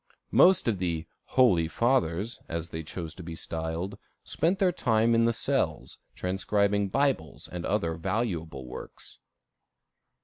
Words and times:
Most 0.31 0.67
of 0.67 0.79
the 0.79 1.05
"Holy 1.27 1.67
Fathers," 1.67 2.39
as 2.49 2.69
they 2.69 2.81
chose 2.81 3.13
to 3.13 3.21
be 3.21 3.35
styled, 3.35 3.99
spent 4.23 4.57
their 4.57 4.71
time 4.71 5.13
in 5.13 5.25
the 5.25 5.31
cells, 5.31 5.99
transcribing 6.15 6.89
Bibles 6.89 7.47
and 7.47 7.67
other 7.67 7.93
valuable 7.93 8.65
works. 8.65 9.19